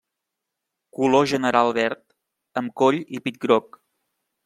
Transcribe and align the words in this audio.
Color 0.99 1.27
general 1.33 1.71
verd 1.81 2.01
amb 2.63 2.77
coll 2.83 3.01
i 3.19 3.25
pit 3.29 3.43
groc. 3.47 3.83